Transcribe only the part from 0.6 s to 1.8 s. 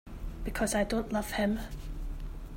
I don't love him.